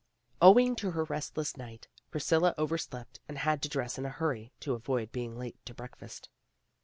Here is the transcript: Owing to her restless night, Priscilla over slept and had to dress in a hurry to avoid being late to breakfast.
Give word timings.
Owing 0.41 0.75
to 0.77 0.89
her 0.93 1.03
restless 1.03 1.55
night, 1.57 1.87
Priscilla 2.09 2.55
over 2.57 2.75
slept 2.79 3.19
and 3.29 3.37
had 3.37 3.61
to 3.61 3.69
dress 3.69 3.99
in 3.99 4.05
a 4.07 4.09
hurry 4.09 4.51
to 4.61 4.73
avoid 4.73 5.11
being 5.11 5.37
late 5.37 5.63
to 5.67 5.75
breakfast. 5.75 6.27